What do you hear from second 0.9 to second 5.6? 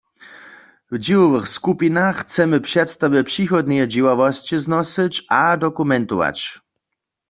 W dźěłowych skupinach chcemy předstawy přichodneje dźěławosće znosyć a